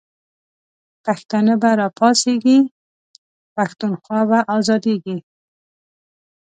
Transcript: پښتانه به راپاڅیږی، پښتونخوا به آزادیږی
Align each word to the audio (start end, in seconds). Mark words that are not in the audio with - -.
پښتانه 1.05 1.53
به 1.61 1.69
راپاڅیږی، 1.79 2.59
پښتونخوا 3.55 4.21
به 4.29 4.39
آزادیږی 4.57 5.17